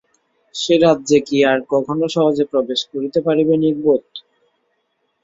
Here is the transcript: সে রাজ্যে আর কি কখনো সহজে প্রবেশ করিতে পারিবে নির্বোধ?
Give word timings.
সে 0.55 0.75
রাজ্যে 0.77 1.17
আর 1.45 1.59
কি 1.59 1.69
কখনো 1.73 2.05
সহজে 2.15 2.45
প্রবেশ 2.51 2.79
করিতে 2.91 3.19
পারিবে 3.27 3.53
নির্বোধ? 3.57 4.03